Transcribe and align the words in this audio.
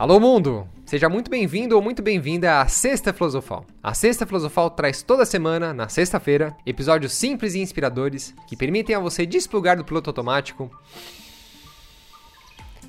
Alô 0.00 0.18
mundo! 0.18 0.66
Seja 0.86 1.10
muito 1.10 1.30
bem-vindo 1.30 1.76
ou 1.76 1.82
muito 1.82 2.00
bem-vinda 2.00 2.62
à 2.62 2.66
Sexta 2.66 3.12
Filosofal. 3.12 3.66
A 3.82 3.92
Sexta 3.92 4.24
Filosofal 4.24 4.70
traz 4.70 5.02
toda 5.02 5.26
semana, 5.26 5.74
na 5.74 5.90
sexta-feira, 5.90 6.56
episódios 6.64 7.12
simples 7.12 7.52
e 7.52 7.60
inspiradores 7.60 8.34
que 8.48 8.56
permitem 8.56 8.96
a 8.96 8.98
você 8.98 9.26
desplugar 9.26 9.76
do 9.76 9.84
piloto 9.84 10.08
automático, 10.08 10.70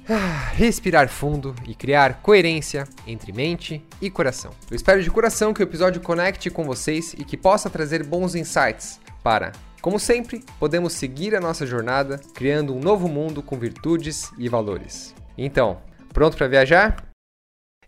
respirar 0.56 1.10
fundo 1.10 1.54
e 1.68 1.76
criar 1.76 2.22
coerência 2.22 2.88
entre 3.06 3.34
mente 3.34 3.84
e 4.02 4.10
coração. 4.10 4.52
Eu 4.70 4.76
espero 4.78 5.04
de 5.04 5.12
coração 5.12 5.54
que 5.54 5.62
o 5.62 5.68
episódio 5.68 6.00
conecte 6.00 6.50
com 6.50 6.64
vocês 6.64 7.14
e 7.20 7.26
que 7.26 7.36
possa 7.36 7.70
trazer 7.70 8.06
bons 8.06 8.36
insights 8.36 9.02
para 9.22 9.52
como 9.82 10.00
sempre, 10.00 10.46
podemos 10.60 10.94
seguir 10.94 11.36
a 11.36 11.42
nossa 11.42 11.66
jornada 11.66 12.22
criando 12.36 12.74
um 12.74 12.80
novo 12.80 13.10
mundo 13.10 13.42
com 13.42 13.58
virtudes 13.58 14.32
e 14.38 14.48
valores. 14.48 15.16
Então, 15.36 15.80
pronto 16.14 16.38
para 16.38 16.48
viajar? 16.48 17.12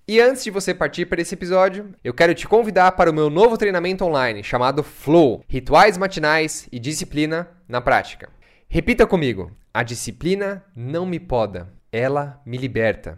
E 0.08 0.20
antes 0.20 0.44
de 0.44 0.52
você 0.52 0.74
partir 0.74 1.06
para 1.06 1.22
esse 1.22 1.34
episódio, 1.34 1.96
eu 2.04 2.14
quero 2.14 2.36
te 2.36 2.48
convidar 2.48 2.92
para 2.92 3.10
o 3.10 3.14
meu 3.14 3.30
novo 3.30 3.58
treinamento 3.58 4.04
online 4.04 4.44
chamado 4.44 4.84
Flow 4.84 5.44
Rituais 5.48 5.98
Matinais 5.98 6.68
e 6.72 6.80
Disciplina 6.80 7.50
na 7.68 7.80
Prática. 7.80 8.30
Repita 8.68 9.08
comigo: 9.08 9.52
a 9.74 9.82
disciplina 9.82 10.66
não 10.76 11.06
me 11.06 11.20
poda, 11.20 11.72
ela 11.92 12.42
me 12.46 12.58
liberta. 12.58 13.18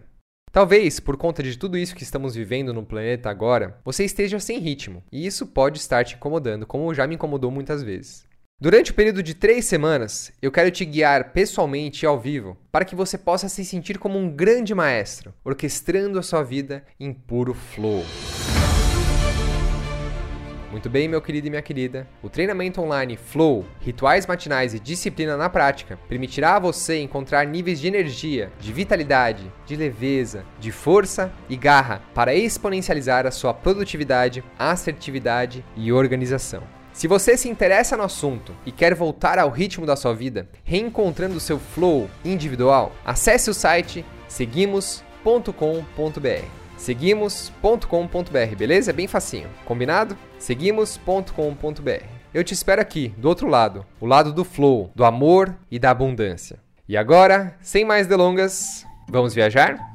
Talvez, 0.52 1.00
por 1.00 1.18
conta 1.18 1.44
de 1.44 1.58
tudo 1.58 1.78
isso 1.78 1.96
que 1.96 2.04
estamos 2.04 2.36
vivendo 2.36 2.74
no 2.74 2.86
planeta 2.86 3.30
agora, 3.30 3.78
você 3.84 4.06
esteja 4.06 4.40
sem 4.40 4.60
ritmo, 4.60 5.04
e 5.12 5.26
isso 5.26 5.48
pode 5.48 5.80
estar 5.80 6.06
te 6.06 6.16
incomodando, 6.16 6.66
como 6.66 6.94
já 6.94 7.06
me 7.06 7.16
incomodou 7.16 7.52
muitas 7.52 7.84
vezes. 7.84 8.26
Durante 8.58 8.92
o 8.92 8.94
período 8.94 9.22
de 9.22 9.34
três 9.34 9.66
semanas, 9.66 10.32
eu 10.42 10.50
quero 10.50 10.72
te 10.72 10.86
guiar 10.86 11.34
pessoalmente 11.34 12.04
e 12.04 12.08
ao 12.08 12.18
vivo 12.18 12.56
para 12.72 12.86
que 12.86 12.96
você 12.96 13.18
possa 13.18 13.50
se 13.50 13.66
sentir 13.66 14.00
como 14.00 14.18
um 14.18 14.30
grande 14.30 14.74
maestro, 14.74 15.34
orquestrando 15.44 16.18
a 16.18 16.24
sua 16.24 16.42
vida 16.42 16.82
em 16.98 17.12
puro 17.14 17.54
flow. 17.54 18.06
Muito 20.72 20.90
bem, 20.90 21.10
meu 21.10 21.22
querido 21.22 21.48
e 21.48 21.50
minha 21.50 21.62
querida. 21.62 22.08
O 22.24 22.30
treinamento 22.30 22.82
online 22.82 23.18
Flow, 23.18 23.66
Rituais 23.82 24.26
Matinais 24.26 24.74
e 24.74 24.80
Disciplina 24.80 25.36
na 25.36 25.50
Prática 25.50 26.00
permitirá 26.08 26.56
a 26.56 26.60
você 26.60 27.02
encontrar 27.02 27.46
níveis 27.46 27.82
de 27.82 27.90
energia, 27.90 28.54
de 28.58 28.72
vitalidade, 28.72 29.52
de 29.66 29.76
leveza, 29.76 30.46
de 30.62 30.72
força 30.72 31.30
e 31.50 31.58
garra 31.58 32.02
para 32.14 32.34
exponencializar 32.34 33.28
a 33.28 33.32
sua 33.32 33.54
produtividade, 33.54 34.42
assertividade 34.58 35.64
e 35.76 35.92
organização. 35.92 36.64
Se 36.96 37.10
você 37.10 37.36
se 37.36 37.50
interessa 37.50 37.98
no 37.98 38.04
assunto 38.04 38.56
e 38.66 38.72
quer 38.72 38.96
voltar 38.96 39.38
ao 39.38 39.50
ritmo 39.50 39.86
da 39.86 39.98
sua 39.98 40.14
vida, 40.14 40.48
reencontrando 40.64 41.42
seu 41.42 41.60
flow 41.60 42.10
individual, 42.24 42.94
acesse 43.04 43.50
o 43.50 43.54
site 43.54 44.06
seguimos.com.br. 44.30 46.46
Seguimos.com.br, 46.78 48.56
beleza? 48.58 48.92
É 48.92 48.94
bem 48.94 49.10
facinho. 49.10 49.50
Combinado? 49.66 50.18
Seguimos.com.br. 50.40 52.06
Eu 52.34 52.44
te 52.46 52.54
espero 52.54 52.82
aqui, 52.82 53.10
do 53.18 53.28
outro 53.28 53.50
lado, 53.50 53.86
o 54.00 54.06
lado 54.06 54.32
do 54.32 54.46
flow, 54.46 54.90
do 54.96 55.04
amor 55.04 55.54
e 55.70 55.78
da 55.78 55.92
abundância. 55.92 56.60
E 56.88 56.96
agora, 56.96 57.58
sem 57.60 57.84
mais 57.84 58.08
delongas, 58.08 58.86
vamos 59.10 59.34
viajar? 59.34 59.95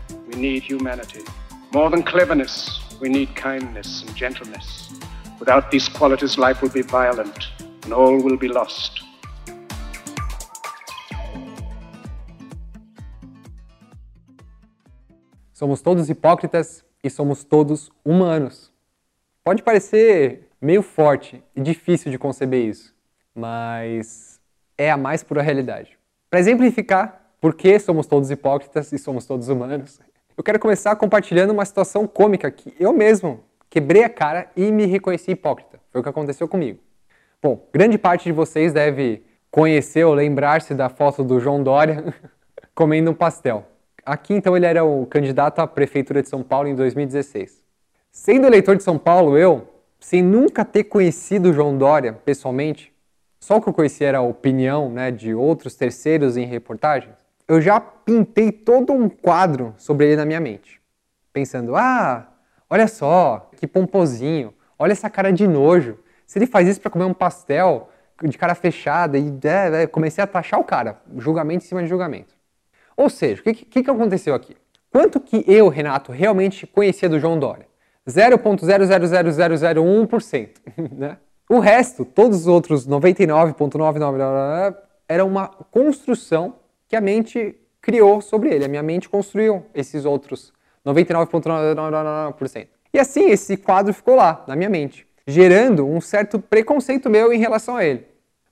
we 0.33 0.41
need 0.41 0.63
humanity. 0.63 1.23
More 1.73 1.89
than 1.89 2.03
cleverness, 2.03 2.79
we 2.99 3.09
need 3.09 3.35
kindness 3.35 4.03
and 4.03 4.15
gentleness. 4.15 4.91
Without 5.39 5.71
these 5.71 5.89
qualities, 5.89 6.37
life 6.37 6.61
will 6.61 6.69
be 6.69 6.81
violent 6.81 7.47
and 7.83 7.93
all 7.93 8.17
will 8.21 8.37
be 8.37 8.47
lost. 8.47 9.03
Somos 15.53 15.81
todos 15.81 16.09
hipócritas 16.09 16.83
e 17.03 17.09
somos 17.09 17.43
todos 17.43 17.91
humanos. 18.03 18.71
Pode 19.43 19.61
parecer 19.61 20.49
meio 20.59 20.81
forte 20.81 21.43
e 21.55 21.61
difícil 21.61 22.11
de 22.11 22.17
conceber 22.17 22.67
isso, 22.67 22.95
mas 23.33 24.39
é 24.77 24.89
a 24.89 24.97
mais 24.97 25.23
pura 25.23 25.41
realidade. 25.41 25.97
Para 26.29 26.39
exemplificar, 26.39 27.21
por 27.39 27.55
que 27.55 27.79
somos 27.79 28.07
todos 28.07 28.29
hipócritas 28.31 28.91
e 28.91 28.97
somos 28.97 29.25
todos 29.25 29.49
humanos? 29.49 29.99
Eu 30.37 30.43
quero 30.43 30.59
começar 30.59 30.95
compartilhando 30.95 31.51
uma 31.51 31.65
situação 31.65 32.07
cômica 32.07 32.49
que 32.49 32.73
eu 32.79 32.93
mesmo 32.93 33.43
quebrei 33.69 34.03
a 34.03 34.09
cara 34.09 34.49
e 34.55 34.71
me 34.71 34.85
reconheci 34.85 35.31
hipócrita. 35.31 35.79
Foi 35.91 36.01
o 36.01 36.03
que 36.03 36.09
aconteceu 36.09 36.47
comigo. 36.47 36.79
Bom, 37.41 37.67
grande 37.73 37.97
parte 37.97 38.23
de 38.25 38.31
vocês 38.31 38.71
deve 38.71 39.23
conhecer 39.49 40.05
ou 40.05 40.13
lembrar-se 40.13 40.73
da 40.73 40.89
foto 40.89 41.23
do 41.23 41.39
João 41.39 41.61
Dória 41.61 42.13
comendo 42.73 43.11
um 43.11 43.13
pastel. 43.13 43.65
Aqui 44.05 44.33
então 44.33 44.55
ele 44.55 44.65
era 44.65 44.83
o 44.83 45.05
candidato 45.05 45.59
à 45.59 45.67
prefeitura 45.67 46.21
de 46.21 46.29
São 46.29 46.41
Paulo 46.41 46.67
em 46.67 46.75
2016. 46.75 47.61
Sendo 48.11 48.47
eleitor 48.47 48.75
de 48.75 48.83
São 48.83 48.97
Paulo, 48.97 49.37
eu, 49.37 49.67
sem 49.99 50.23
nunca 50.23 50.65
ter 50.65 50.85
conhecido 50.85 51.49
o 51.49 51.53
João 51.53 51.77
Dória 51.77 52.13
pessoalmente, 52.13 52.91
só 53.39 53.57
o 53.57 53.61
que 53.61 53.69
eu 53.69 53.73
conhecia 53.73 54.07
era 54.07 54.17
a 54.19 54.21
opinião 54.21 54.89
né, 54.89 55.11
de 55.11 55.33
outros 55.33 55.75
terceiros 55.75 56.37
em 56.37 56.45
reportagens, 56.45 57.15
eu 57.47 57.61
já 57.61 57.79
pintei 57.79 58.51
todo 58.51 58.93
um 58.93 59.09
quadro 59.09 59.73
sobre 59.77 60.07
ele 60.07 60.15
na 60.15 60.25
minha 60.25 60.39
mente. 60.39 60.81
Pensando, 61.33 61.75
ah, 61.75 62.27
olha 62.69 62.87
só, 62.87 63.49
que 63.57 63.67
pomposinho, 63.67 64.53
olha 64.77 64.91
essa 64.91 65.09
cara 65.09 65.31
de 65.31 65.47
nojo. 65.47 65.97
Se 66.25 66.39
ele 66.39 66.47
faz 66.47 66.67
isso 66.67 66.81
para 66.81 66.91
comer 66.91 67.05
um 67.05 67.13
pastel 67.13 67.89
de 68.23 68.37
cara 68.37 68.53
fechada, 68.53 69.17
e 69.17 69.33
é, 69.43 69.83
é, 69.83 69.87
comecei 69.87 70.23
a 70.23 70.27
taxar 70.27 70.59
o 70.59 70.63
cara, 70.63 71.01
julgamento 71.17 71.65
em 71.65 71.67
cima 71.67 71.81
de 71.81 71.89
julgamento. 71.89 72.35
Ou 72.95 73.09
seja, 73.09 73.41
o 73.41 73.43
que, 73.43 73.53
que, 73.53 73.83
que 73.83 73.89
aconteceu 73.89 74.35
aqui? 74.35 74.55
Quanto 74.91 75.19
que 75.19 75.43
eu, 75.47 75.69
Renato, 75.69 76.11
realmente 76.11 76.67
conhecia 76.67 77.09
do 77.09 77.19
João 77.19 77.39
Dória? 77.39 77.65
0,000001%. 78.07 80.49
Né? 80.91 81.17
O 81.49 81.57
resto, 81.59 82.05
todos 82.05 82.41
os 82.41 82.47
outros 82.47 82.87
99,99% 82.87 84.75
era 85.07 85.25
uma 85.25 85.47
construção 85.47 86.60
que 86.91 86.95
a 86.97 86.99
mente 86.99 87.55
criou 87.81 88.19
sobre 88.19 88.53
ele. 88.53 88.65
A 88.65 88.67
minha 88.67 88.83
mente 88.83 89.07
construiu 89.07 89.65
esses 89.73 90.03
outros 90.03 90.51
99,99%. 90.85 92.67
E 92.93 92.99
assim 92.99 93.29
esse 93.29 93.55
quadro 93.55 93.93
ficou 93.93 94.13
lá, 94.15 94.43
na 94.45 94.57
minha 94.57 94.69
mente, 94.69 95.07
gerando 95.25 95.87
um 95.87 96.01
certo 96.01 96.37
preconceito 96.37 97.09
meu 97.09 97.31
em 97.31 97.39
relação 97.39 97.77
a 97.77 97.85
ele. 97.85 98.05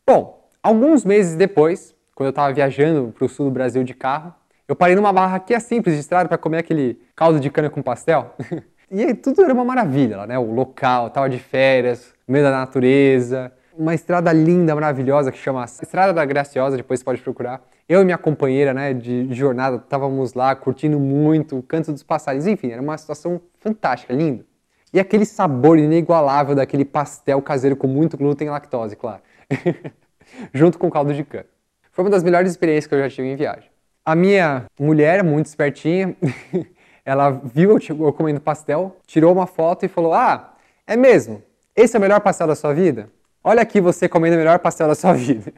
Bom, 0.07 0.47
alguns 0.63 1.03
meses 1.03 1.35
depois, 1.35 1.93
quando 2.15 2.27
eu 2.27 2.29
estava 2.29 2.53
viajando 2.53 3.11
para 3.11 3.25
o 3.25 3.27
sul 3.27 3.47
do 3.47 3.51
Brasil 3.51 3.83
de 3.83 3.93
carro, 3.93 4.33
eu 4.65 4.75
parei 4.75 4.95
numa 4.95 5.11
barraquinha 5.11 5.59
simples 5.59 5.95
de 5.95 5.99
estrada 5.99 6.29
para 6.29 6.37
comer 6.37 6.59
aquele 6.59 6.97
caldo 7.17 7.41
de 7.41 7.49
cana 7.49 7.69
com 7.69 7.81
pastel. 7.81 8.33
e 8.89 9.13
tudo 9.15 9.43
era 9.43 9.53
uma 9.53 9.65
maravilha 9.65 10.15
lá, 10.15 10.25
né? 10.25 10.39
O 10.39 10.53
local, 10.53 11.07
estava 11.07 11.29
de 11.29 11.39
férias, 11.39 12.13
meio 12.25 12.45
da 12.45 12.51
natureza, 12.51 13.51
uma 13.77 13.93
estrada 13.93 14.31
linda, 14.31 14.75
maravilhosa 14.75 15.29
que 15.29 15.37
chama 15.37 15.65
Estrada 15.65 16.13
da 16.13 16.23
Graciosa, 16.23 16.77
depois 16.77 16.99
você 17.01 17.03
pode 17.03 17.21
procurar. 17.21 17.61
Eu 17.89 18.03
e 18.03 18.05
minha 18.05 18.19
companheira, 18.19 18.71
né, 18.71 18.93
de 18.93 19.33
jornada, 19.33 19.77
estávamos 19.77 20.35
lá 20.35 20.55
curtindo 20.55 20.99
muito 20.99 21.57
o 21.57 21.63
canto 21.63 21.91
dos 21.91 22.03
passarinhos, 22.03 22.45
enfim, 22.45 22.69
era 22.69 22.79
uma 22.79 22.95
situação 22.95 23.41
fantástica, 23.59 24.13
linda. 24.13 24.45
E 24.93 24.99
aquele 24.99 25.25
sabor 25.25 25.79
inigualável 25.79 26.53
daquele 26.53 26.85
pastel 26.85 27.41
caseiro 27.41 27.75
com 27.75 27.87
muito 27.87 28.15
glúten 28.15 28.47
e 28.47 28.51
lactose, 28.51 28.95
claro. 28.95 29.23
Junto 30.53 30.77
com 30.77 30.87
caldo 30.91 31.15
de 31.15 31.23
cana. 31.23 31.47
Foi 31.91 32.05
uma 32.05 32.11
das 32.11 32.21
melhores 32.21 32.51
experiências 32.51 32.85
que 32.85 32.93
eu 32.93 32.99
já 32.99 33.09
tive 33.09 33.27
em 33.27 33.35
viagem. 33.35 33.71
A 34.05 34.13
minha 34.13 34.65
mulher, 34.79 35.23
muito 35.23 35.47
espertinha, 35.47 36.15
ela 37.03 37.31
viu 37.31 37.79
eu 37.89 38.13
comendo 38.13 38.39
pastel, 38.39 38.97
tirou 39.07 39.33
uma 39.33 39.47
foto 39.47 39.83
e 39.83 39.89
falou: 39.89 40.13
Ah, 40.13 40.53
é 40.85 40.95
mesmo? 40.95 41.41
Esse 41.75 41.95
é 41.95 41.99
o 41.99 42.01
melhor 42.01 42.21
pastel 42.21 42.45
da 42.45 42.55
sua 42.55 42.71
vida? 42.71 43.09
Olha 43.43 43.63
aqui 43.63 43.81
você 43.81 44.07
comendo 44.07 44.35
o 44.35 44.39
melhor 44.39 44.59
pastel 44.59 44.87
da 44.87 44.95
sua 44.95 45.13
vida. 45.17 45.51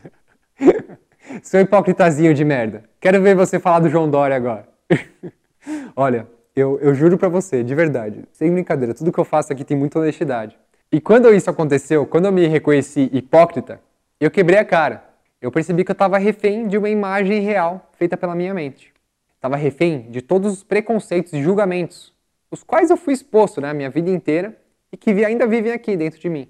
Seu 1.42 1.62
hipocritazinho 1.62 2.33
de 2.33 2.44
merda. 2.44 2.83
Quero 3.00 3.22
ver 3.22 3.36
você 3.36 3.60
falar 3.60 3.80
do 3.80 3.89
João 3.89 4.10
Dória 4.10 4.36
agora. 4.36 4.68
Olha, 5.95 6.28
eu, 6.56 6.80
eu 6.81 6.94
juro 6.94 7.18
pra 7.18 7.30
você, 7.30 7.63
de 7.63 7.74
verdade, 7.74 8.25
sem 8.31 8.51
brincadeira, 8.51 8.94
tudo 8.94 9.12
que 9.12 9.19
eu 9.19 9.25
faço 9.25 9.54
aqui 9.54 9.63
tem 9.63 9.78
muita 9.78 10.00
honestidade. 10.00 10.57
E 10.92 11.00
quando 11.00 11.33
isso 11.33 11.50
aconteceu, 11.50 12.06
quando 12.06 12.25
eu 12.25 12.31
me 12.31 12.45
reconheci 12.48 13.10
hipócrita, 13.13 13.80
eu 14.19 14.30
quebrei 14.30 14.60
a 14.60 14.66
cara. 14.66 15.04
Eu 15.42 15.51
percebi 15.51 15.83
que 15.83 15.92
eu 15.92 15.94
estava 15.94 16.18
refém 16.18 16.68
de 16.68 16.78
uma 16.78 16.89
imagem 16.89 17.42
real 17.42 17.89
feita 17.94 18.18
pela 18.18 18.36
minha 18.36 18.54
mente. 18.54 18.94
estava 19.36 19.56
refém 19.56 20.12
de 20.12 20.22
todos 20.22 20.54
os 20.54 20.63
preconceitos 20.63 21.34
e 21.34 21.42
julgamentos, 21.42 22.13
os 22.51 22.62
quais 22.62 22.89
eu 22.89 22.98
fui 22.98 23.13
exposto 23.13 23.62
né, 23.62 23.69
a 23.69 23.74
minha 23.74 23.89
vida 23.89 24.10
inteira 24.10 24.56
e 24.92 24.98
que 24.98 25.24
ainda 25.24 25.48
vivem 25.48 25.72
aqui 25.72 25.95
dentro 25.95 26.19
de 26.19 26.30
mim. 26.30 26.48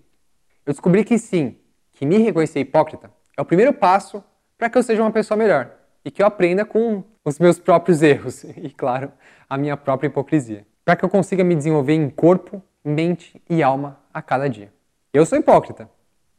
Eu 0.65 0.73
descobri 0.73 1.03
que 1.03 1.17
sim, 1.17 1.55
que 1.93 2.05
me 2.05 2.17
reconhecer 2.17 2.59
hipócrita 2.59 3.11
é 3.37 3.41
o 3.41 3.45
primeiro 3.45 3.71
passo 3.71 4.23
para 4.61 4.69
que 4.69 4.77
eu 4.77 4.83
seja 4.83 5.01
uma 5.01 5.09
pessoa 5.09 5.35
melhor 5.35 5.71
e 6.05 6.11
que 6.11 6.21
eu 6.21 6.27
aprenda 6.27 6.63
com 6.63 7.03
os 7.25 7.39
meus 7.39 7.57
próprios 7.57 8.03
erros 8.03 8.43
e, 8.55 8.69
claro, 8.69 9.11
a 9.49 9.57
minha 9.57 9.75
própria 9.75 10.05
hipocrisia, 10.07 10.67
para 10.85 10.95
que 10.95 11.03
eu 11.03 11.09
consiga 11.09 11.43
me 11.43 11.55
desenvolver 11.55 11.93
em 11.93 12.07
corpo, 12.11 12.61
mente 12.85 13.41
e 13.49 13.63
alma 13.63 13.99
a 14.13 14.21
cada 14.21 14.47
dia. 14.47 14.71
Eu 15.11 15.25
sou 15.25 15.39
hipócrita. 15.39 15.89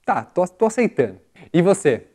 Tá, 0.07 0.25
tô, 0.25 0.47
tô 0.47 0.67
aceitando. 0.67 1.19
E 1.53 1.61
você? 1.61 2.07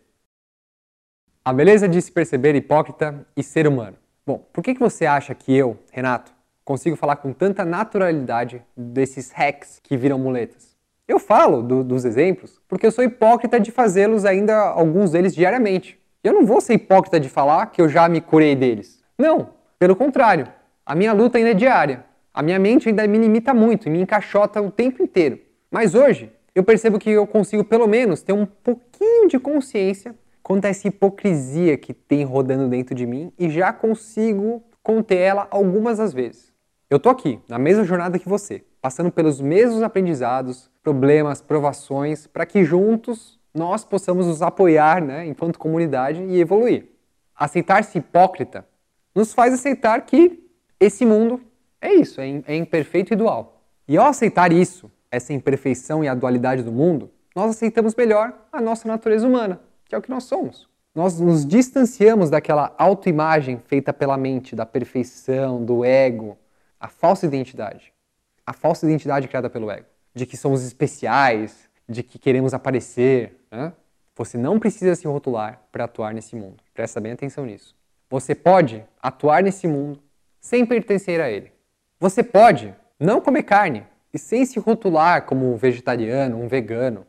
A 1.44 1.52
beleza 1.52 1.90
de 1.90 2.02
se 2.02 2.10
perceber 2.10 2.56
hipócrita 2.56 3.28
e 3.36 3.44
ser 3.44 3.68
humano. 3.68 3.98
Bom, 4.26 4.38
por 4.54 4.64
que, 4.64 4.76
que 4.76 4.80
você 4.80 5.06
acha 5.06 5.36
que 5.36 5.54
eu, 5.54 5.78
Renato, 5.92 6.32
consigo 6.64 6.96
falar 6.96 7.18
com 7.18 7.34
tanta 7.34 7.66
naturalidade 7.66 8.64
desses 8.78 9.30
hacks 9.32 9.82
que 9.84 9.98
viram 9.98 10.18
muletas? 10.18 10.67
Eu 11.08 11.20
falo 11.20 11.64
do, 11.64 11.84
dos 11.84 12.04
exemplos 12.04 12.60
porque 12.68 12.86
eu 12.86 12.92
sou 12.92 13.04
hipócrita 13.04 13.60
de 13.60 13.72
fazê-los 13.72 14.26
ainda, 14.26 14.56
alguns 14.58 15.12
deles, 15.12 15.34
diariamente. 15.34 15.98
Eu 16.22 16.34
não 16.34 16.46
vou 16.46 16.60
ser 16.60 16.74
hipócrita 16.74 17.20
de 17.20 17.30
falar 17.30 17.68
que 17.68 17.82
eu 17.82 17.88
já 17.88 18.10
me 18.10 18.20
curei 18.20 18.56
deles. 18.56 19.02
Não, 19.18 19.50
pelo 19.80 19.96
contrário. 19.96 20.48
A 20.86 20.94
minha 20.94 21.14
luta 21.14 21.38
ainda 21.38 21.52
é 21.52 21.54
diária. 21.54 22.04
A 22.34 22.42
minha 22.42 22.60
mente 22.60 22.90
ainda 22.90 23.08
me 23.08 23.18
limita 23.18 23.54
muito 23.54 23.88
e 23.88 23.90
me 23.90 24.02
encaixota 24.02 24.62
o 24.62 24.70
tempo 24.70 25.02
inteiro. 25.02 25.40
Mas 25.72 25.96
hoje, 25.96 26.32
eu 26.54 26.64
percebo 26.64 27.00
que 27.00 27.10
eu 27.10 27.26
consigo 27.26 27.64
pelo 27.64 27.88
menos 27.88 28.22
ter 28.22 28.34
um 28.34 28.46
pouquinho 28.46 29.28
de 29.28 29.40
consciência 29.40 30.14
quanto 30.44 30.66
a 30.66 30.70
essa 30.70 30.88
hipocrisia 30.88 31.78
que 31.78 31.94
tem 31.94 32.24
rodando 32.24 32.68
dentro 32.68 32.94
de 32.94 33.06
mim 33.06 33.32
e 33.40 33.50
já 33.50 33.72
consigo 33.72 34.64
conter 34.84 35.18
ela 35.18 35.48
algumas 35.52 35.98
das 35.98 36.14
vezes. 36.14 36.54
Eu 36.90 37.00
tô 37.00 37.10
aqui, 37.10 37.40
na 37.50 37.60
mesma 37.60 37.84
jornada 37.84 38.18
que 38.18 38.28
você, 38.28 38.64
passando 38.82 39.12
pelos 39.12 39.42
mesmos 39.42 39.82
aprendizados, 39.82 40.70
problemas, 40.84 41.42
provações, 41.42 42.28
para 42.28 42.46
que 42.46 42.64
juntos 42.64 43.40
nós 43.54 43.84
possamos 43.84 44.28
nos 44.28 44.42
apoiar, 44.42 45.02
né, 45.02 45.26
enquanto 45.26 45.60
comunidade 45.60 46.22
e 46.22 46.40
evoluir. 46.40 46.88
Aceitar-se 47.36 47.98
hipócrita 47.98 48.66
nos 49.14 49.34
faz 49.34 49.54
aceitar 49.54 50.02
que 50.02 50.44
esse 50.80 51.06
mundo 51.06 51.42
é 51.82 51.94
isso, 51.94 52.22
é 52.22 52.56
imperfeito 52.56 53.14
e 53.14 53.16
dual. 53.16 53.62
E 53.88 53.98
ao 53.98 54.08
aceitar 54.08 54.52
isso, 54.52 54.92
essa 55.10 55.34
imperfeição 55.34 56.04
e 56.04 56.08
a 56.08 56.14
dualidade 56.14 56.64
do 56.64 56.72
mundo, 56.72 57.10
nós 57.36 57.52
aceitamos 57.52 57.96
melhor 57.96 58.34
a 58.52 58.62
nossa 58.62 58.88
natureza 58.88 59.28
humana, 59.28 59.60
que 59.86 59.96
é 59.96 59.98
o 59.98 60.02
que 60.02 60.10
nós 60.10 60.24
somos. 60.24 60.68
Nós 60.94 61.20
nos 61.20 61.46
distanciamos 61.46 62.30
daquela 62.30 62.74
autoimagem 62.78 63.60
feita 63.60 63.94
pela 63.94 64.18
mente, 64.18 64.56
da 64.56 64.66
perfeição, 64.66 65.64
do 65.64 65.86
ego, 65.86 66.38
a 66.80 66.88
falsa 66.88 67.26
identidade. 67.26 67.94
A 68.48 68.54
falsa 68.54 68.88
identidade 68.88 69.28
criada 69.28 69.50
pelo 69.50 69.70
ego 69.70 69.86
de 70.18 70.26
que 70.26 70.36
somos 70.36 70.66
especiais, 70.66 71.70
de 71.88 72.04
que 72.04 72.18
queremos 72.18 72.54
aparecer. 72.54 73.40
Né? 73.52 73.72
Você 74.16 74.38
não 74.38 74.60
precisa 74.60 74.96
se 74.96 75.08
rotular 75.08 75.62
para 75.72 75.86
atuar 75.86 76.14
nesse 76.14 76.36
mundo. 76.36 76.58
Presta 76.74 77.00
bem 77.00 77.12
atenção 77.12 77.46
nisso. 77.46 77.76
Você 78.10 78.34
pode 78.34 78.84
atuar 79.02 79.44
nesse 79.44 79.68
mundo 79.68 80.02
sem 80.42 80.66
pertencer 80.66 81.22
a 81.22 81.30
ele. 81.30 81.52
Você 82.00 82.24
pode 82.24 82.74
não 83.00 83.22
comer 83.22 83.44
carne 83.44 83.86
e 84.14 84.18
sem 84.18 84.46
se 84.46 84.60
rotular 84.60 85.26
como 85.26 85.54
um 85.54 85.56
vegetariano, 85.56 86.42
um 86.42 86.48
vegano. 86.48 87.06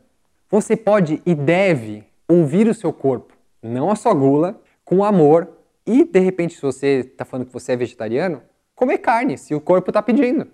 Você 0.49 0.75
pode 0.75 1.21
e 1.25 1.33
deve 1.33 2.03
ouvir 2.27 2.67
o 2.67 2.73
seu 2.73 2.93
corpo, 2.93 3.33
não 3.61 3.89
a 3.89 3.95
sua 3.95 4.13
gula, 4.13 4.61
com 4.85 5.03
amor 5.03 5.49
e, 5.85 6.03
de 6.03 6.19
repente, 6.19 6.55
se 6.55 6.61
você 6.61 6.99
está 7.11 7.25
falando 7.25 7.47
que 7.47 7.53
você 7.53 7.71
é 7.71 7.75
vegetariano, 7.75 8.41
comer 8.75 8.99
carne, 8.99 9.37
se 9.37 9.55
o 9.55 9.61
corpo 9.61 9.89
está 9.89 10.01
pedindo. 10.01 10.47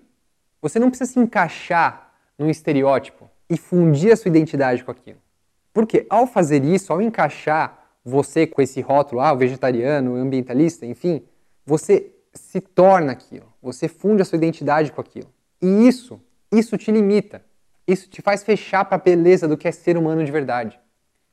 Você 0.65 0.79
não 0.79 0.89
precisa 0.89 1.11
se 1.11 1.19
encaixar 1.19 2.11
num 2.39 2.49
estereótipo 2.49 3.29
e 3.47 3.55
fundir 3.55 4.11
a 4.11 4.15
sua 4.15 4.29
identidade 4.29 4.83
com 4.83 4.89
aquilo. 4.89 5.19
Porque 5.71 6.07
ao 6.09 6.25
fazer 6.25 6.65
isso, 6.65 6.91
ao 6.91 6.99
encaixar 6.99 7.85
você 8.03 8.47
com 8.47 8.59
esse 8.63 8.81
rótulo, 8.81 9.21
ah, 9.21 9.35
vegetariano, 9.35 10.15
ambientalista, 10.15 10.83
enfim, 10.83 11.21
você 11.63 12.11
se 12.33 12.59
torna 12.59 13.11
aquilo, 13.11 13.45
você 13.61 13.87
funde 13.87 14.23
a 14.23 14.25
sua 14.25 14.37
identidade 14.37 14.91
com 14.91 14.99
aquilo. 14.99 15.29
E 15.61 15.87
isso, 15.87 16.19
isso 16.51 16.75
te 16.79 16.91
limita. 16.91 17.43
Isso 17.87 18.09
te 18.09 18.19
faz 18.19 18.43
fechar 18.43 18.85
para 18.85 18.95
a 18.95 18.99
beleza 18.99 19.47
do 19.47 19.55
que 19.55 19.67
é 19.67 19.71
ser 19.71 19.95
humano 19.95 20.25
de 20.25 20.31
verdade. 20.31 20.79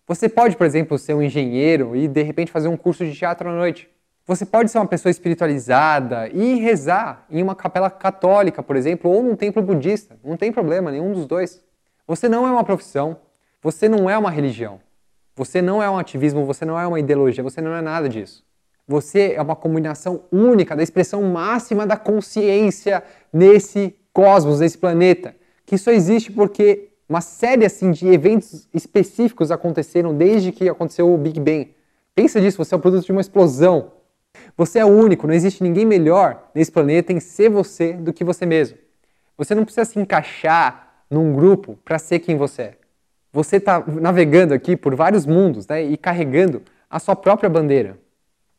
Você 0.06 0.28
pode, 0.28 0.58
por 0.58 0.66
exemplo, 0.66 0.98
ser 0.98 1.14
um 1.14 1.22
engenheiro 1.22 1.96
e 1.96 2.06
de 2.06 2.22
repente 2.22 2.52
fazer 2.52 2.68
um 2.68 2.76
curso 2.76 3.02
de 3.02 3.14
teatro 3.14 3.48
à 3.48 3.52
noite. 3.54 3.88
Você 4.24 4.46
pode 4.46 4.70
ser 4.70 4.78
uma 4.78 4.86
pessoa 4.86 5.10
espiritualizada 5.10 6.28
e 6.28 6.54
rezar 6.60 7.26
em 7.28 7.42
uma 7.42 7.56
capela 7.56 7.90
católica, 7.90 8.62
por 8.62 8.76
exemplo, 8.76 9.10
ou 9.10 9.22
num 9.22 9.34
templo 9.34 9.60
budista. 9.60 10.16
Não 10.24 10.36
tem 10.36 10.52
problema, 10.52 10.92
nenhum 10.92 11.12
dos 11.12 11.26
dois. 11.26 11.62
Você 12.06 12.28
não 12.28 12.46
é 12.46 12.50
uma 12.50 12.62
profissão, 12.62 13.16
você 13.60 13.88
não 13.88 14.08
é 14.08 14.16
uma 14.16 14.30
religião, 14.30 14.80
você 15.34 15.60
não 15.60 15.82
é 15.82 15.90
um 15.90 15.98
ativismo, 15.98 16.44
você 16.44 16.64
não 16.64 16.78
é 16.78 16.86
uma 16.86 17.00
ideologia, 17.00 17.42
você 17.42 17.60
não 17.60 17.74
é 17.74 17.82
nada 17.82 18.08
disso. 18.08 18.44
Você 18.86 19.32
é 19.34 19.42
uma 19.42 19.56
combinação 19.56 20.22
única 20.30 20.76
da 20.76 20.82
expressão 20.82 21.22
máxima 21.22 21.84
da 21.84 21.96
consciência 21.96 23.02
nesse 23.32 23.96
cosmos, 24.12 24.60
nesse 24.60 24.78
planeta, 24.78 25.34
que 25.66 25.76
só 25.78 25.90
existe 25.90 26.30
porque 26.30 26.90
uma 27.08 27.20
série 27.20 27.64
assim 27.64 27.90
de 27.90 28.06
eventos 28.06 28.68
específicos 28.72 29.50
aconteceram 29.50 30.14
desde 30.14 30.52
que 30.52 30.68
aconteceu 30.68 31.12
o 31.12 31.18
Big 31.18 31.40
Bang. 31.40 31.74
Pensa 32.14 32.40
disso, 32.40 32.58
você 32.58 32.74
é 32.74 32.76
o 32.76 32.80
produto 32.80 33.04
de 33.04 33.12
uma 33.12 33.20
explosão 33.20 33.92
você 34.56 34.78
é 34.78 34.84
único, 34.84 35.26
não 35.26 35.34
existe 35.34 35.62
ninguém 35.62 35.84
melhor 35.84 36.50
nesse 36.54 36.70
planeta 36.70 37.12
em 37.12 37.20
ser 37.20 37.48
você 37.48 37.92
do 37.92 38.12
que 38.12 38.24
você 38.24 38.46
mesmo. 38.46 38.78
Você 39.36 39.54
não 39.54 39.64
precisa 39.64 39.84
se 39.84 39.98
encaixar 39.98 41.04
num 41.10 41.32
grupo 41.32 41.78
para 41.84 41.98
ser 41.98 42.18
quem 42.18 42.36
você 42.36 42.62
é. 42.62 42.76
Você 43.32 43.56
está 43.56 43.82
navegando 43.86 44.52
aqui 44.52 44.76
por 44.76 44.94
vários 44.94 45.24
mundos 45.24 45.66
né, 45.66 45.82
e 45.82 45.96
carregando 45.96 46.62
a 46.88 46.98
sua 46.98 47.16
própria 47.16 47.48
bandeira. 47.48 47.98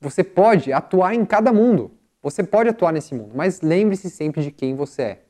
Você 0.02 0.24
pode 0.24 0.74
atuar 0.74 1.14
em 1.14 1.24
cada 1.24 1.54
mundo. 1.54 1.92
Você 2.22 2.44
pode 2.44 2.70
atuar 2.70 2.92
nesse 2.92 3.14
mundo, 3.14 3.32
mas 3.36 3.62
lembre-se 3.62 4.10
sempre 4.10 4.42
de 4.42 4.50
quem 4.50 4.76
você 4.76 5.02
é. 5.02 5.22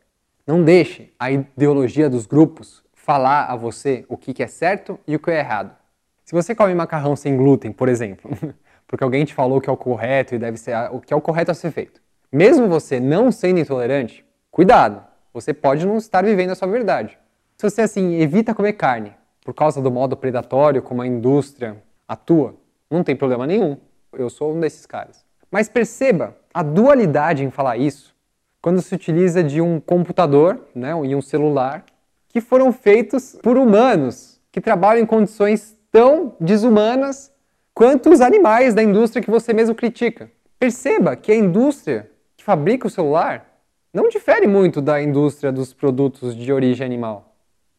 Não 0.45 0.63
deixe 0.63 1.11
a 1.17 1.31
ideologia 1.31 2.09
dos 2.09 2.25
grupos 2.25 2.83
falar 2.93 3.45
a 3.45 3.55
você 3.55 4.05
o 4.07 4.15
que 4.15 4.41
é 4.41 4.47
certo 4.47 4.99
e 5.07 5.15
o 5.15 5.19
que 5.19 5.31
é 5.31 5.39
errado. 5.39 5.75
Se 6.23 6.33
você 6.33 6.55
come 6.55 6.73
macarrão 6.73 7.15
sem 7.15 7.35
glúten, 7.35 7.71
por 7.71 7.89
exemplo, 7.89 8.31
porque 8.93 9.03
alguém 9.03 9.25
te 9.25 9.33
falou 9.33 9.59
que 9.59 9.67
é 9.67 9.73
o 9.73 9.75
correto 9.75 10.35
e 10.35 10.37
deve 10.37 10.55
ser 10.55 10.75
o 10.91 10.99
que 10.99 11.11
é 11.11 11.17
o 11.17 11.19
correto 11.19 11.49
a 11.49 11.55
ser 11.55 11.71
feito. 11.71 11.99
Mesmo 12.31 12.67
você 12.67 12.99
não 12.99 13.31
sendo 13.31 13.59
intolerante, 13.59 14.23
cuidado, 14.51 15.03
você 15.33 15.51
pode 15.51 15.83
não 15.83 15.97
estar 15.97 16.23
vivendo 16.23 16.51
a 16.51 16.55
sua 16.55 16.67
verdade. 16.67 17.17
Se 17.57 17.67
você 17.67 17.81
assim 17.81 18.21
evita 18.21 18.53
comer 18.53 18.73
carne 18.73 19.11
por 19.43 19.51
causa 19.51 19.81
do 19.81 19.89
modo 19.89 20.15
predatório 20.15 20.79
como 20.83 21.01
a 21.01 21.07
indústria 21.07 21.81
atua, 22.07 22.53
não 22.87 23.03
tem 23.03 23.15
problema 23.15 23.47
nenhum. 23.47 23.77
Eu 24.11 24.29
sou 24.29 24.53
um 24.53 24.59
desses 24.59 24.85
caras. 24.85 25.25
Mas 25.49 25.67
perceba 25.67 26.37
a 26.53 26.61
dualidade 26.61 27.43
em 27.43 27.49
falar 27.49 27.77
isso 27.77 28.13
quando 28.61 28.79
se 28.79 28.93
utiliza 28.93 29.43
de 29.43 29.59
um 29.59 29.79
computador 29.79 30.67
né, 30.75 30.91
e 31.03 31.15
um 31.15 31.21
celular 31.21 31.83
que 32.29 32.39
foram 32.39 32.71
feitos 32.71 33.39
por 33.41 33.57
humanos 33.57 34.39
que 34.51 34.61
trabalham 34.61 35.01
em 35.01 35.07
condições 35.07 35.75
tão 35.91 36.35
desumanas 36.39 37.32
quanto 37.73 38.09
os 38.09 38.21
animais 38.21 38.73
da 38.73 38.83
indústria 38.83 39.23
que 39.23 39.31
você 39.31 39.53
mesmo 39.53 39.75
critica. 39.75 40.31
Perceba 40.59 41.15
que 41.15 41.31
a 41.31 41.35
indústria 41.35 42.09
que 42.37 42.43
fabrica 42.43 42.87
o 42.87 42.89
celular 42.89 43.49
não 43.93 44.09
difere 44.09 44.47
muito 44.47 44.81
da 44.81 45.01
indústria 45.01 45.51
dos 45.51 45.73
produtos 45.73 46.35
de 46.35 46.51
origem 46.51 46.85
animal. 46.85 47.35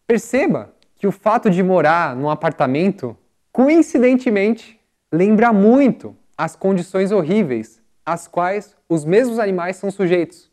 Perceba 0.07 0.75
que 0.97 1.07
o 1.07 1.13
fato 1.13 1.51
de 1.51 1.63
morar 1.63 2.15
num 2.15 2.31
apartamento, 2.31 3.17
coincidentemente, 3.53 4.79
lembra 5.13 5.53
muito 5.53 6.17
as 6.37 6.55
condições 6.57 7.11
horríveis 7.11 7.81
às 8.05 8.29
quais 8.29 8.77
os 8.89 9.05
mesmos 9.05 9.39
animais 9.39 9.77
são 9.77 9.91
sujeitos. 9.91 10.51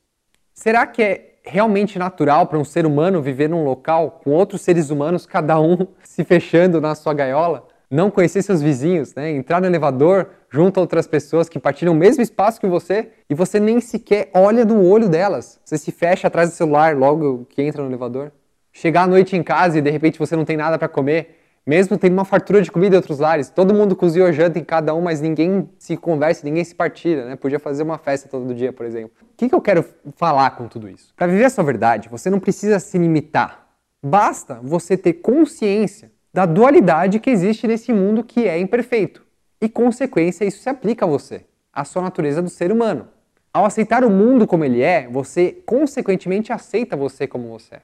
Será 0.53 0.85
que 0.85 1.01
é 1.01 1.39
realmente 1.43 1.97
natural 1.97 2.47
para 2.47 2.57
um 2.57 2.63
ser 2.63 2.85
humano 2.85 3.21
viver 3.21 3.49
num 3.49 3.63
local 3.63 4.21
com 4.23 4.31
outros 4.31 4.61
seres 4.61 4.89
humanos, 4.89 5.25
cada 5.25 5.59
um 5.59 5.87
se 6.03 6.23
fechando 6.23 6.79
na 6.79 6.95
sua 6.95 7.13
gaiola? 7.13 7.67
Não 7.91 8.09
conhecer 8.09 8.41
seus 8.41 8.61
vizinhos, 8.61 9.13
né? 9.13 9.29
entrar 9.31 9.59
no 9.59 9.67
elevador 9.67 10.29
junto 10.49 10.79
a 10.79 10.81
outras 10.81 11.05
pessoas 11.05 11.49
que 11.49 11.59
partilham 11.59 11.93
o 11.93 11.97
mesmo 11.97 12.23
espaço 12.23 12.59
que 12.59 12.65
você 12.65 13.09
e 13.29 13.35
você 13.35 13.59
nem 13.59 13.81
sequer 13.81 14.29
olha 14.33 14.63
no 14.63 14.87
olho 14.87 15.09
delas. 15.09 15.59
Você 15.65 15.77
se 15.77 15.91
fecha 15.91 16.27
atrás 16.27 16.49
do 16.49 16.55
celular 16.55 16.95
logo 16.95 17.45
que 17.49 17.61
entra 17.61 17.83
no 17.83 17.89
elevador. 17.89 18.31
Chegar 18.71 19.03
à 19.03 19.07
noite 19.07 19.35
em 19.35 19.43
casa 19.43 19.77
e 19.77 19.81
de 19.81 19.89
repente 19.91 20.17
você 20.17 20.37
não 20.37 20.45
tem 20.45 20.55
nada 20.55 20.79
para 20.79 20.87
comer, 20.87 21.39
mesmo 21.67 21.97
tendo 21.97 22.13
uma 22.13 22.23
fartura 22.23 22.61
de 22.61 22.71
comida 22.71 22.95
em 22.95 22.97
outros 22.97 23.19
lares. 23.19 23.49
Todo 23.49 23.73
mundo 23.73 23.93
cozinhou 23.93 24.31
janta 24.31 24.57
em 24.57 24.63
cada 24.63 24.95
um, 24.95 25.01
mas 25.01 25.19
ninguém 25.19 25.69
se 25.77 25.97
conversa, 25.97 26.45
ninguém 26.45 26.63
se 26.63 26.73
partilha, 26.73 27.25
né? 27.25 27.35
Podia 27.35 27.59
fazer 27.59 27.83
uma 27.83 27.97
festa 27.97 28.29
todo 28.29 28.53
dia, 28.53 28.71
por 28.71 28.85
exemplo. 28.85 29.11
O 29.21 29.35
que, 29.35 29.49
que 29.49 29.55
eu 29.55 29.59
quero 29.59 29.83
falar 30.15 30.51
com 30.51 30.69
tudo 30.69 30.87
isso? 30.87 31.13
Para 31.17 31.27
viver 31.27 31.43
a 31.43 31.49
sua 31.49 31.65
verdade, 31.65 32.07
você 32.07 32.29
não 32.29 32.39
precisa 32.39 32.79
se 32.79 32.97
limitar. 32.97 33.67
Basta 34.01 34.61
você 34.63 34.95
ter 34.95 35.13
consciência 35.15 36.09
da 36.33 36.45
dualidade 36.45 37.19
que 37.19 37.29
existe 37.29 37.67
nesse 37.67 37.91
mundo 37.91 38.23
que 38.23 38.47
é 38.47 38.57
imperfeito. 38.57 39.25
E, 39.59 39.67
consequência, 39.69 40.45
isso 40.45 40.63
se 40.63 40.69
aplica 40.69 41.05
a 41.05 41.07
você. 41.07 41.45
a 41.73 41.85
sua 41.85 42.01
natureza 42.01 42.41
do 42.41 42.49
ser 42.49 42.71
humano. 42.71 43.07
Ao 43.53 43.65
aceitar 43.65 44.03
o 44.03 44.09
mundo 44.09 44.45
como 44.45 44.65
ele 44.65 44.81
é, 44.81 45.07
você 45.07 45.51
consequentemente 45.65 46.51
aceita 46.51 46.97
você 46.97 47.27
como 47.27 47.49
você 47.49 47.75
é. 47.75 47.81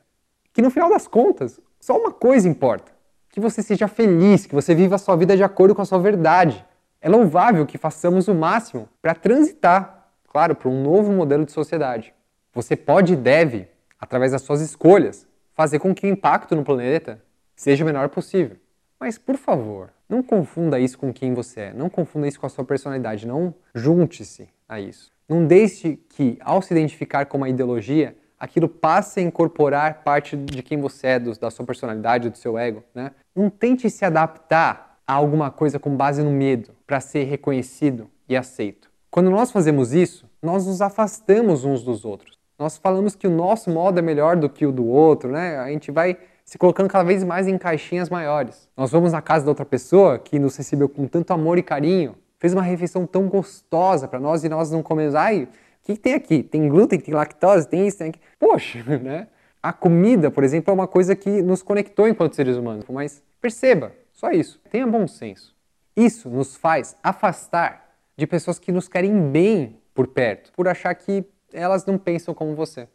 Que 0.51 0.61
no 0.61 0.69
final 0.69 0.89
das 0.89 1.07
contas, 1.07 1.59
só 1.79 1.97
uma 1.97 2.11
coisa 2.11 2.49
importa: 2.49 2.91
que 3.29 3.39
você 3.39 3.61
seja 3.61 3.87
feliz, 3.87 4.45
que 4.45 4.55
você 4.55 4.73
viva 4.73 4.95
a 4.95 4.97
sua 4.97 5.15
vida 5.15 5.37
de 5.37 5.43
acordo 5.43 5.75
com 5.75 5.81
a 5.81 5.85
sua 5.85 5.99
verdade. 5.99 6.65
É 6.99 7.07
louvável 7.07 7.65
que 7.65 7.77
façamos 7.77 8.27
o 8.27 8.33
máximo 8.35 8.89
para 9.01 9.13
transitar, 9.13 10.09
claro, 10.27 10.55
para 10.55 10.67
um 10.67 10.81
novo 10.81 11.11
modelo 11.11 11.45
de 11.45 11.51
sociedade. 11.51 12.13
Você 12.53 12.75
pode 12.75 13.13
e 13.13 13.15
deve, 13.15 13.67
através 13.99 14.31
das 14.31 14.41
suas 14.41 14.61
escolhas, 14.61 15.27
fazer 15.53 15.79
com 15.79 15.93
que 15.93 16.07
o 16.07 16.09
impacto 16.09 16.55
no 16.55 16.63
planeta 16.63 17.21
seja 17.57 17.83
o 17.83 17.87
menor 17.87 18.07
possível. 18.07 18.55
Mas, 18.97 19.17
por 19.17 19.35
favor, 19.35 19.89
não 20.07 20.23
confunda 20.23 20.79
isso 20.79 20.97
com 20.97 21.11
quem 21.11 21.33
você 21.33 21.61
é, 21.61 21.73
não 21.73 21.89
confunda 21.89 22.27
isso 22.27 22.39
com 22.39 22.45
a 22.45 22.49
sua 22.49 22.63
personalidade, 22.63 23.27
não 23.27 23.53
junte-se 23.75 24.47
a 24.69 24.79
isso. 24.79 25.11
Não 25.27 25.45
deixe 25.45 25.99
que, 26.09 26.37
ao 26.39 26.61
se 26.61 26.73
identificar 26.73 27.25
com 27.25 27.37
uma 27.37 27.49
ideologia, 27.49 28.15
aquilo 28.39 28.69
passe 28.69 29.19
a 29.19 29.23
incorporar 29.23 30.03
parte 30.03 30.37
de 30.37 30.63
quem 30.63 30.79
você 30.79 31.07
é, 31.07 31.19
do, 31.19 31.37
da 31.37 31.51
sua 31.51 31.65
personalidade, 31.65 32.29
do 32.29 32.37
seu 32.37 32.57
ego. 32.57 32.83
Né? 32.95 33.11
Não 33.35 33.49
tente 33.49 33.89
se 33.89 34.05
adaptar 34.05 34.99
a 35.05 35.13
alguma 35.13 35.51
coisa 35.51 35.79
com 35.79 35.95
base 35.95 36.23
no 36.23 36.31
medo 36.31 36.71
para 36.85 36.99
ser 36.99 37.23
reconhecido 37.25 38.09
e 38.29 38.35
aceito. 38.35 38.89
Quando 39.11 39.29
nós 39.29 39.51
fazemos 39.51 39.93
isso, 39.93 40.29
nós 40.41 40.65
nos 40.65 40.81
afastamos 40.81 41.65
uns 41.65 41.83
dos 41.83 42.05
outros. 42.05 42.37
Nós 42.57 42.77
falamos 42.77 43.15
que 43.15 43.27
o 43.27 43.31
nosso 43.31 43.69
modo 43.69 43.99
é 43.99 44.01
melhor 44.01 44.35
do 44.35 44.49
que 44.49 44.65
o 44.65 44.71
do 44.71 44.85
outro, 44.85 45.31
né? 45.31 45.57
A 45.57 45.69
gente 45.69 45.91
vai 45.91 46.17
se 46.47 46.57
colocando 46.57 46.87
cada 46.87 47.03
vez 47.03 47.25
mais 47.25 47.45
em 47.45 47.57
caixinhas 47.57 48.09
maiores. 48.09 48.69
Nós 48.75 48.89
vamos 48.89 49.11
na 49.11 49.21
casa 49.21 49.43
da 49.43 49.51
outra 49.51 49.65
pessoa 49.65 50.17
que 50.17 50.39
nos 50.39 50.55
recebeu 50.55 50.87
com 50.87 51.05
tanto 51.05 51.31
amor 51.33 51.57
e 51.57 51.61
carinho, 51.61 52.15
fez 52.39 52.53
uma 52.53 52.61
refeição 52.61 53.05
tão 53.05 53.27
gostosa 53.27 54.07
para 54.07 54.17
nós 54.17 54.45
e 54.45 54.49
nós 54.49 54.71
não 54.71 54.81
comemos. 54.81 55.13
Ai, 55.13 55.43
o 55.43 55.49
que, 55.83 55.97
tem 55.97 56.13
aqui? 56.13 56.41
Tem 56.41 56.69
glúten, 56.69 57.01
tem 57.01 57.13
lactose, 57.13 57.67
tem 57.67 57.85
isso, 57.85 57.97
tem 57.97 58.09
aquilo. 58.09 58.23
Poxa, 58.39 58.81
né? 58.97 59.27
A 59.61 59.73
comida, 59.73 60.31
por 60.31 60.41
exemplo, 60.41 60.71
é 60.71 60.73
uma 60.73 60.87
coisa 60.87 61.17
que 61.17 61.41
nos 61.41 61.61
conectou 61.61 62.07
enquanto 62.07 62.35
seres 62.35 62.55
humanos. 62.55 62.85
Mas 62.87 63.21
perceba, 63.41 63.91
só 64.13 64.31
isso. 64.31 64.61
Tenha 64.71 64.87
bom 64.87 65.05
senso. 65.05 65.53
Isso 65.97 66.29
nos 66.29 66.55
faz 66.55 66.95
afastar 67.03 67.89
de 68.15 68.25
pessoas 68.25 68.57
que 68.57 68.71
nos 68.71 68.87
querem 68.87 69.29
bem 69.31 69.81
por 69.93 70.07
perto, 70.07 70.53
por 70.53 70.69
achar 70.69 70.95
que 70.95 71.25
elas 71.51 71.85
não 71.85 71.97
pensam 71.97 72.33
como 72.33 72.55
você 72.55 72.87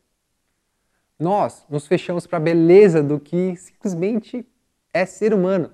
nós 1.19 1.64
nos 1.69 1.87
fechamos 1.87 2.26
para 2.26 2.38
a 2.38 2.40
beleza 2.40 3.02
do 3.02 3.21
que 3.21 3.57
simplesmente 3.57 4.47
é 4.92 5.07
ser 5.07 5.33
humano. 5.33 5.73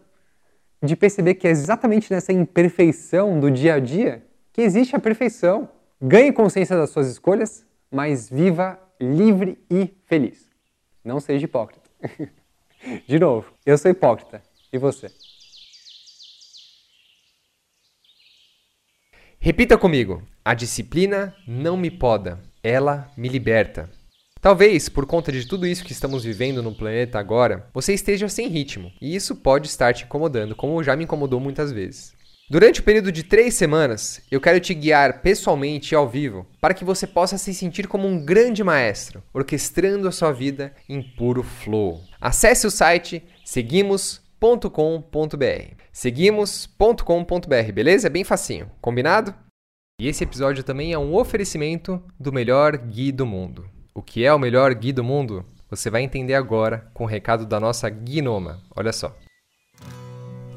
De 0.83 0.95
perceber 0.95 1.35
que 1.35 1.49
é 1.49 1.51
exatamente 1.51 2.13
nessa 2.13 2.33
imperfeição 2.33 3.41
do 3.41 3.51
dia 3.51 3.75
a 3.75 3.81
dia 3.81 4.25
que 4.53 4.63
existe 4.63 4.95
a 4.95 5.01
perfeição. 5.01 5.69
Ganhe 6.01 6.33
consciência 6.33 6.77
das 6.77 6.91
suas 6.91 7.09
escolhas, 7.09 7.67
mas 7.91 8.29
viva 8.29 8.79
livre 9.01 9.59
e 9.71 9.91
feliz. 10.07 10.49
Não 11.05 11.21
seja 11.21 11.45
hipócrita. 11.45 11.89
De 13.07 13.19
novo, 13.19 13.53
eu 13.67 13.77
sou 13.77 13.91
hipócrita. 13.91 14.43
E 14.73 14.79
você? 14.79 15.11
Repita 19.41 19.79
comigo: 19.79 20.23
a 20.45 20.55
disciplina 20.55 21.35
não 21.47 21.77
me 21.77 21.91
poda, 21.91 22.41
ela 22.63 23.11
me 23.17 23.29
liberta. 23.29 23.89
Talvez, 24.41 24.89
por 24.89 25.05
conta 25.05 25.33
de 25.33 25.47
tudo 25.47 25.67
isso 25.67 25.85
que 25.85 25.93
estamos 25.93 26.23
vivendo 26.23 26.63
no 26.63 26.75
planeta 26.75 27.19
agora, 27.19 27.69
você 27.75 27.93
esteja 27.93 28.29
sem 28.29 28.49
ritmo, 28.49 28.93
e 29.01 29.17
isso 29.17 29.35
pode 29.35 29.67
estar 29.67 29.93
te 29.93 30.05
incomodando, 30.05 30.55
como 30.55 30.83
já 30.83 30.95
me 30.95 31.05
incomodou 31.05 31.41
muitas 31.41 31.73
vezes. 31.73 32.17
Durante 32.51 32.81
o 32.81 32.83
período 32.83 33.13
de 33.13 33.25
três 33.25 33.55
semanas, 33.55 34.23
eu 34.31 34.41
quero 34.41 34.59
te 34.59 34.73
guiar 34.73 35.21
pessoalmente 35.21 35.93
e 35.93 35.97
ao 35.97 36.09
vivo 36.09 36.47
para 36.61 36.73
que 36.73 36.83
você 36.83 37.07
possa 37.07 37.37
se 37.37 37.53
sentir 37.53 37.87
como 37.87 38.09
um 38.09 38.25
grande 38.25 38.65
maestro, 38.65 39.23
orquestrando 39.35 40.09
a 40.09 40.13
sua 40.13 40.33
vida 40.33 40.73
em 40.89 41.03
puro 41.03 41.43
flow. 41.43 42.01
Acesse 42.19 42.67
o 42.67 42.71
site 42.71 43.23
seguimos.com.br. 43.45 44.23
Seguimos.com.br, 45.93 47.73
beleza? 47.75 48.07
É 48.07 48.11
bem 48.11 48.25
facinho, 48.25 48.71
combinado? 48.81 49.35
E 50.01 50.09
esse 50.09 50.25
episódio 50.25 50.65
também 50.65 50.95
é 50.95 50.99
um 50.99 51.15
oferecimento 51.17 52.03
do 52.19 52.33
melhor 52.33 52.79
guia 52.79 53.13
do 53.13 53.27
mundo. 53.27 53.78
O 53.99 54.03
que 54.03 54.25
é 54.25 54.33
o 54.33 54.39
melhor 54.39 54.73
Gui 54.77 54.93
do 54.93 55.03
mundo? 55.03 55.45
Você 55.69 55.91
vai 55.91 56.03
entender 56.03 56.35
agora 56.35 56.89
com 56.95 57.03
o 57.03 57.07
recado 57.09 57.45
da 57.45 57.59
nossa 57.59 57.91
Gnoma. 57.91 58.61
Olha 58.77 58.93
só. 58.93 59.13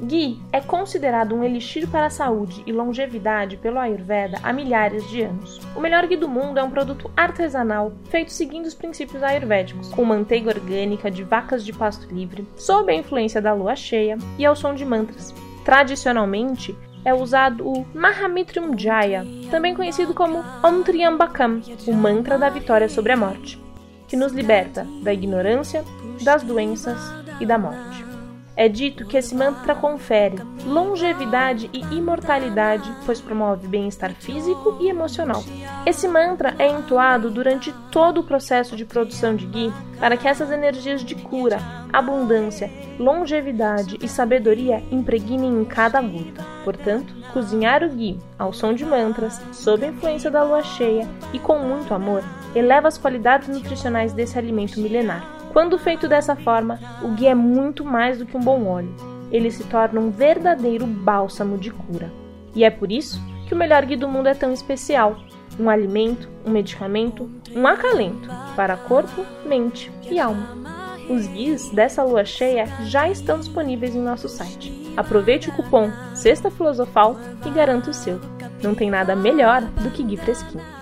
Ghee 0.00 0.40
é 0.52 0.60
considerado 0.60 1.34
um 1.34 1.42
elixir 1.42 1.88
para 1.88 2.06
a 2.06 2.10
saúde 2.10 2.62
e 2.68 2.72
longevidade 2.72 3.56
pelo 3.56 3.80
Ayurveda 3.80 4.38
há 4.44 4.52
milhares 4.52 5.10
de 5.10 5.22
anos. 5.22 5.58
O 5.74 5.80
melhor 5.80 6.06
ghee 6.06 6.16
do 6.16 6.28
mundo 6.28 6.60
é 6.60 6.62
um 6.62 6.70
produto 6.70 7.10
artesanal 7.16 7.92
feito 8.10 8.30
seguindo 8.32 8.66
os 8.66 8.74
princípios 8.74 9.24
ayurvédicos, 9.24 9.88
com 9.88 10.04
manteiga 10.04 10.50
orgânica 10.50 11.10
de 11.10 11.24
vacas 11.24 11.64
de 11.64 11.72
pasto 11.72 12.14
livre, 12.14 12.46
sob 12.54 12.92
a 12.92 12.94
influência 12.94 13.42
da 13.42 13.52
lua 13.52 13.74
cheia 13.74 14.18
e 14.38 14.46
ao 14.46 14.54
som 14.54 14.72
de 14.72 14.84
mantras. 14.84 15.34
Tradicionalmente, 15.64 16.76
é 17.04 17.12
usado 17.12 17.66
o 17.66 17.86
Mahamitrium 17.94 18.76
Jaya, 18.78 19.26
também 19.50 19.74
conhecido 19.74 20.14
como 20.14 20.44
Om 20.62 20.82
Triambakam, 20.82 21.60
o 21.86 21.92
mantra 21.92 22.38
da 22.38 22.48
vitória 22.48 22.88
sobre 22.88 23.12
a 23.12 23.16
morte, 23.16 23.60
que 24.06 24.16
nos 24.16 24.32
liberta 24.32 24.86
da 25.02 25.12
ignorância, 25.12 25.84
das 26.22 26.42
doenças 26.42 26.98
e 27.40 27.46
da 27.46 27.58
morte. 27.58 27.91
É 28.54 28.68
dito 28.68 29.06
que 29.06 29.16
esse 29.16 29.34
mantra 29.34 29.74
confere 29.74 30.36
longevidade 30.66 31.70
e 31.72 31.80
imortalidade, 31.94 32.90
pois 33.06 33.20
promove 33.20 33.66
bem-estar 33.66 34.12
físico 34.12 34.76
e 34.80 34.88
emocional. 34.88 35.42
Esse 35.86 36.06
mantra 36.06 36.54
é 36.58 36.68
entoado 36.68 37.30
durante 37.30 37.72
todo 37.90 38.20
o 38.20 38.24
processo 38.24 38.76
de 38.76 38.84
produção 38.84 39.34
de 39.34 39.46
ghee 39.46 39.72
para 39.98 40.16
que 40.16 40.28
essas 40.28 40.50
energias 40.50 41.02
de 41.02 41.14
cura, 41.14 41.58
abundância, 41.92 42.70
longevidade 42.98 43.98
e 44.02 44.08
sabedoria 44.08 44.82
impregnem 44.90 45.60
em 45.60 45.64
cada 45.64 46.00
gota. 46.02 46.44
Portanto, 46.64 47.14
cozinhar 47.32 47.82
o 47.82 47.88
ghee 47.88 48.18
ao 48.38 48.52
som 48.52 48.74
de 48.74 48.84
mantras, 48.84 49.40
sob 49.52 49.84
a 49.84 49.88
influência 49.88 50.30
da 50.30 50.42
lua 50.42 50.62
cheia 50.62 51.08
e 51.32 51.38
com 51.38 51.58
muito 51.58 51.94
amor, 51.94 52.22
eleva 52.54 52.88
as 52.88 52.98
qualidades 52.98 53.48
nutricionais 53.48 54.12
desse 54.12 54.38
alimento 54.38 54.78
milenar. 54.78 55.41
Quando 55.52 55.78
feito 55.78 56.08
dessa 56.08 56.34
forma, 56.34 56.80
o 57.02 57.08
ghee 57.08 57.26
é 57.26 57.34
muito 57.34 57.84
mais 57.84 58.18
do 58.18 58.24
que 58.24 58.34
um 58.34 58.40
bom 58.40 58.66
óleo. 58.66 58.94
Ele 59.30 59.50
se 59.50 59.64
torna 59.64 60.00
um 60.00 60.10
verdadeiro 60.10 60.86
bálsamo 60.86 61.58
de 61.58 61.70
cura. 61.70 62.10
E 62.54 62.64
é 62.64 62.70
por 62.70 62.90
isso 62.90 63.20
que 63.46 63.52
o 63.52 63.56
melhor 63.56 63.84
ghee 63.84 63.96
do 63.96 64.08
mundo 64.08 64.28
é 64.28 64.34
tão 64.34 64.50
especial. 64.50 65.16
Um 65.60 65.68
alimento, 65.68 66.26
um 66.46 66.50
medicamento, 66.50 67.30
um 67.54 67.66
acalento 67.66 68.30
para 68.56 68.78
corpo, 68.78 69.26
mente 69.44 69.92
e 70.10 70.18
alma. 70.18 70.56
Os 71.10 71.26
guias 71.26 71.68
dessa 71.68 72.02
lua 72.02 72.24
cheia 72.24 72.66
já 72.84 73.10
estão 73.10 73.38
disponíveis 73.38 73.94
em 73.94 74.00
nosso 74.00 74.30
site. 74.30 74.72
Aproveite 74.96 75.50
o 75.50 75.52
cupom 75.52 75.90
Sexta 76.14 76.50
Filosofal 76.50 77.16
e 77.44 77.50
garanta 77.50 77.90
o 77.90 77.94
seu. 77.94 78.18
Não 78.62 78.74
tem 78.74 78.90
nada 78.90 79.14
melhor 79.14 79.60
do 79.60 79.90
que 79.90 80.02
ghee 80.02 80.16
fresquinho. 80.16 80.81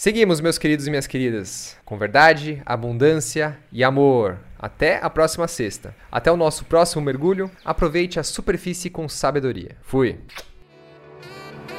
Seguimos, 0.00 0.40
meus 0.40 0.58
queridos 0.58 0.86
e 0.86 0.90
minhas 0.90 1.08
queridas, 1.08 1.76
com 1.84 1.98
verdade, 1.98 2.62
abundância 2.64 3.58
e 3.72 3.82
amor. 3.82 4.38
Até 4.56 5.00
a 5.02 5.10
próxima 5.10 5.48
sexta. 5.48 5.92
Até 6.08 6.30
o 6.30 6.36
nosso 6.36 6.64
próximo 6.66 7.02
mergulho. 7.02 7.50
Aproveite 7.64 8.20
a 8.20 8.22
superfície 8.22 8.88
com 8.90 9.08
sabedoria. 9.08 9.76
Fui. 9.82 10.20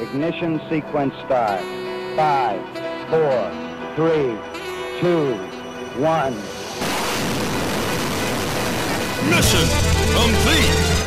Ignition 0.02 0.60
sequence 0.68 1.16
start. 1.24 1.62
5, 1.62 2.20
4, 3.10 3.56
3, 3.96 4.38
2, 5.02 5.40
1. 5.96 6.36
Mission 9.30 9.66
complete. 10.14 10.99